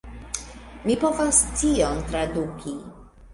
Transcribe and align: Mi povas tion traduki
Mi 0.85 0.95
povas 1.03 1.41
tion 1.61 2.01
traduki 2.09 2.75